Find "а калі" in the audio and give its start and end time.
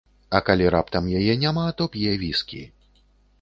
0.37-0.69